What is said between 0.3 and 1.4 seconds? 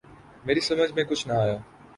میری سمجھ میں کچھ نہ